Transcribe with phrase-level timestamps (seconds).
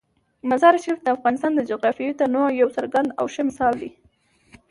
[0.49, 3.91] مزارشریف د افغانستان د جغرافیوي تنوع یو څرګند او ښه مثال دی.